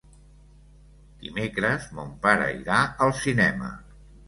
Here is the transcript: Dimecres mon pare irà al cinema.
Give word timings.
Dimecres 1.25 1.85
mon 1.99 2.17
pare 2.25 2.49
irà 2.63 2.83
al 3.07 3.17
cinema. 3.23 3.73